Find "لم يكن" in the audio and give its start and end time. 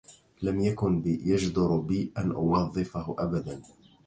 0.41-1.01